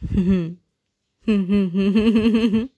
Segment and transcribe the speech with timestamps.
[0.00, 0.56] 哼哼
[1.26, 2.68] 哼哼哼哼哼哼。